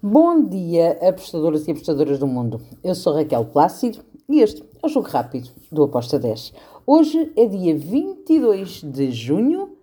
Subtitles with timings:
[0.00, 2.60] Bom dia, apostadoras e apostadoras do mundo.
[2.84, 6.52] Eu sou Raquel Plácido e este é o Jogo Rápido do Aposta 10.
[6.86, 9.76] Hoje é dia 22 de junho,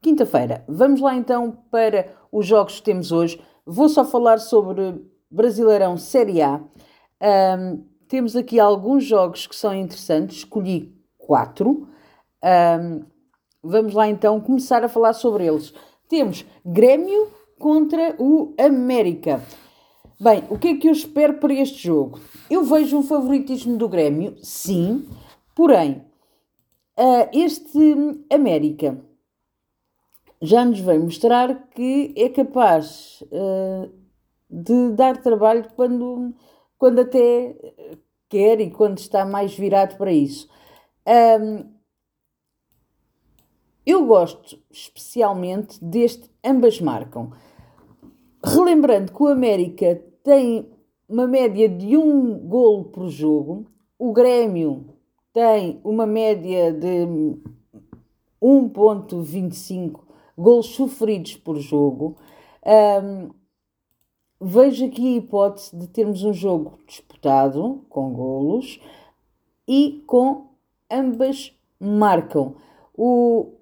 [0.00, 0.64] quinta-feira.
[0.66, 3.38] Vamos lá então para os jogos que temos hoje.
[3.66, 6.58] Vou só falar sobre Brasileirão Série A.
[7.20, 11.86] Um, temos aqui alguns jogos que são interessantes, escolhi quatro.
[12.42, 13.02] Um,
[13.62, 15.74] vamos lá então começar a falar sobre eles.
[16.08, 19.40] Temos Grêmio contra o América.
[20.20, 22.18] Bem, o que é que eu espero para este jogo?
[22.50, 25.08] Eu vejo um favoritismo do Grêmio, sim,
[25.54, 26.04] porém,
[26.98, 27.78] uh, este
[28.28, 29.00] América
[30.40, 33.88] já nos vai mostrar que é capaz uh,
[34.50, 36.34] de dar trabalho quando,
[36.76, 37.54] quando até
[38.28, 40.48] quer e quando está mais virado para isso.
[43.84, 47.32] Eu gosto especialmente deste ambas marcam.
[48.44, 50.68] Relembrando que o América tem
[51.08, 53.66] uma média de um golo por jogo,
[53.98, 54.86] o Grêmio
[55.32, 57.06] tem uma média de
[58.42, 60.00] 1.25
[60.36, 62.16] golos sofridos por jogo.
[62.66, 63.30] Um,
[64.40, 68.80] vejo aqui a hipótese de termos um jogo disputado, com golos,
[69.68, 70.48] e com
[70.90, 72.56] ambas marcam.
[72.96, 73.52] O,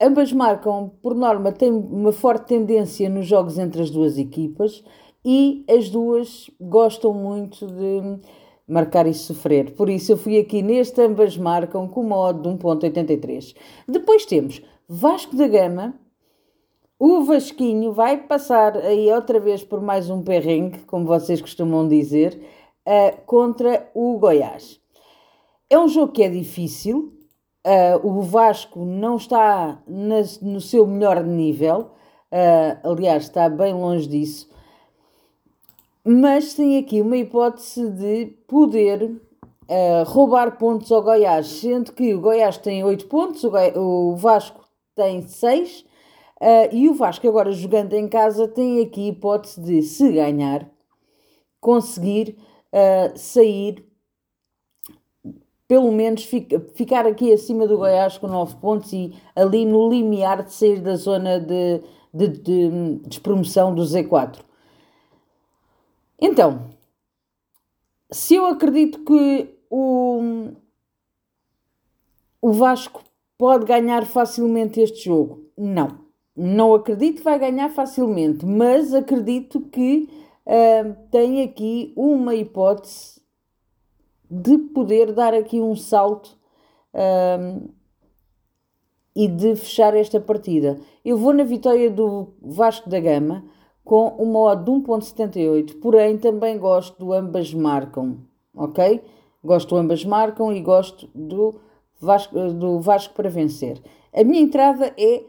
[0.00, 4.82] Ambas marcam, por norma, têm uma forte tendência nos jogos entre as duas equipas
[5.24, 8.20] e as duas gostam muito de
[8.66, 9.74] marcar e sofrer.
[9.74, 13.54] Por isso eu fui aqui neste, ambas marcam com uma odd de 1.83.
[13.86, 15.94] Depois temos Vasco da Gama,
[16.98, 22.40] o Vasquinho vai passar aí outra vez por mais um perrengue, como vocês costumam dizer,
[22.86, 24.80] uh, contra o Goiás.
[25.68, 27.12] É um jogo que é difícil,
[27.62, 31.90] Uh, o Vasco não está nas, no seu melhor nível,
[32.32, 34.48] uh, aliás, está bem longe disso,
[36.02, 42.20] mas tem aqui uma hipótese de poder uh, roubar pontos ao Goiás, sendo que o
[42.22, 44.64] Goiás tem 8 pontos, o, o Vasco
[44.96, 45.84] tem 6,
[46.72, 50.66] e o Vasco, agora jogando em casa, tem aqui hipótese de, se ganhar,
[51.60, 52.38] conseguir
[53.14, 53.89] sair
[55.70, 56.24] pelo menos
[56.74, 60.96] ficar aqui acima do Goiás com 9 pontos e ali no limiar de sair da
[60.96, 61.80] zona de,
[62.12, 64.40] de, de despromoção do Z4.
[66.20, 66.72] Então,
[68.10, 70.50] se eu acredito que o,
[72.42, 73.04] o Vasco
[73.38, 76.00] pode ganhar facilmente este jogo, não.
[76.34, 80.08] Não acredito que vai ganhar facilmente, mas acredito que
[80.44, 83.19] uh, tem aqui uma hipótese
[84.30, 86.38] de poder dar aqui um salto
[86.94, 87.68] um,
[89.14, 90.78] e de fechar esta partida.
[91.04, 93.44] Eu vou na vitória do Vasco da Gama
[93.84, 98.18] com uma odd de 1.78, porém também gosto do ambas marcam,
[98.54, 99.02] ok?
[99.42, 101.56] Gosto do ambas marcam e gosto do
[102.00, 103.82] Vasco, do Vasco para vencer.
[104.12, 105.24] A minha entrada é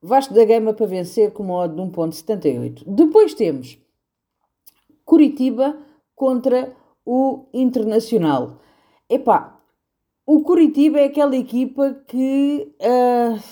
[0.00, 2.84] Vasco da Gama para vencer com uma odd de 1.78.
[2.86, 3.78] Depois temos
[5.04, 5.76] Curitiba
[6.14, 8.60] contra o Internacional.
[9.08, 9.60] Epá,
[10.26, 13.42] o Curitiba é aquela equipa que uh,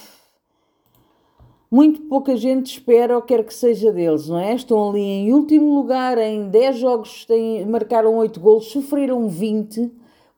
[1.70, 4.54] muito pouca gente espera ou quer que seja deles, não é?
[4.54, 9.92] Estão ali em último lugar, em 10 jogos têm, marcaram 8 golos, sofreram 20.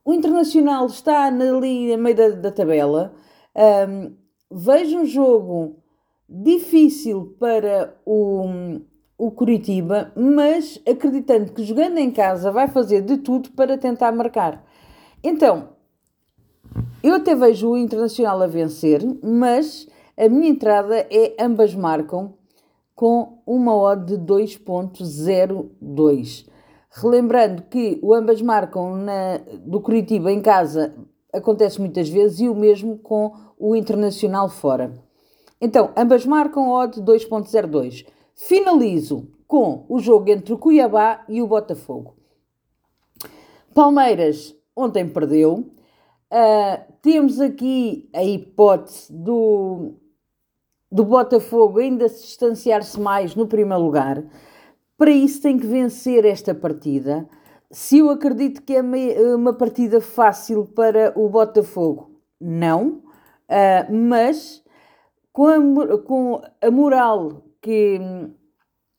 [0.04, 3.14] O Internacional está ali no meio da, da tabela.
[3.56, 4.14] Um,
[4.50, 5.76] vejo um jogo
[6.28, 8.80] difícil para o,
[9.16, 14.64] o Curitiba, mas acreditando que jogando em casa vai fazer de tudo para tentar marcar.
[15.22, 15.68] Então,
[17.02, 19.86] eu até vejo o Internacional a vencer, mas
[20.16, 22.32] a minha entrada é ambas marcam
[22.94, 26.46] com uma odd de 2.02.
[26.90, 30.94] Relembrando que o ambas marcam na, do Curitiba em casa
[31.32, 34.92] acontece muitas vezes e o mesmo com o Internacional fora.
[35.60, 38.04] Então, ambas marcam odd 2.02.
[38.34, 42.16] Finalizo com o jogo entre o Cuiabá e o Botafogo.
[43.74, 45.70] Palmeiras ontem perdeu.
[46.32, 49.94] Uh, temos aqui a hipótese do,
[50.90, 54.24] do Botafogo ainda se distanciar-se mais no primeiro lugar.
[54.96, 57.28] Para isso tem que vencer esta partida.
[57.70, 58.82] Se eu acredito que é
[59.34, 63.02] uma partida fácil para o Botafogo, não.
[63.48, 64.62] Uh, mas
[65.32, 68.34] com a, com a moral que hum,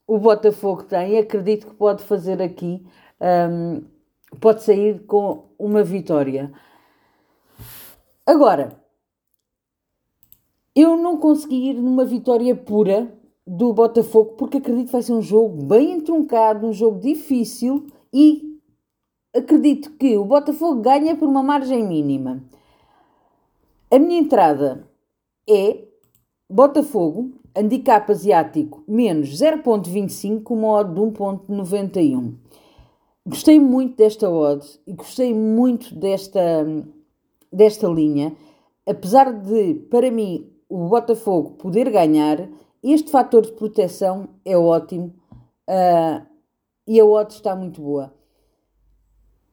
[0.08, 2.84] o Botafogo tem, acredito que pode fazer aqui,
[3.22, 3.84] um,
[4.40, 6.52] pode sair com uma vitória.
[8.26, 8.82] Agora,
[10.76, 13.14] eu não consegui ir numa vitória pura
[13.46, 18.60] do Botafogo, porque acredito que vai ser um jogo bem entroncado, um jogo difícil e
[19.36, 22.42] acredito que o Botafogo ganha por uma margem mínima.
[23.92, 24.88] A minha entrada
[25.48, 25.86] é
[26.50, 32.34] Botafogo, handicap asiático menos 0.25, uma odd de 1.91.
[33.26, 36.66] Gostei muito desta odd e gostei muito desta,
[37.52, 38.36] desta linha,
[38.86, 42.50] apesar de, para mim, o Botafogo poder ganhar,
[42.84, 45.14] este fator de proteção é ótimo
[45.70, 46.26] uh,
[46.86, 48.14] e a odd está muito boa.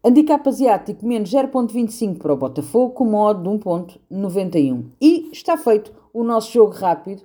[0.02, 4.86] Handicap asiático menos 0.25 para o Botafogo com modo de 1.91.
[4.98, 7.22] E está feito o nosso jogo rápido.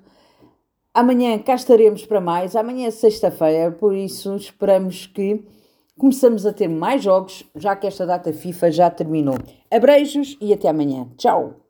[0.96, 2.56] Amanhã cá estaremos para mais.
[2.56, 5.44] Amanhã é sexta-feira, por isso esperamos que
[6.00, 9.36] começamos a ter mais jogos, já que esta data FIFA já terminou.
[9.70, 11.10] Abreijos e até amanhã.
[11.18, 11.65] Tchau!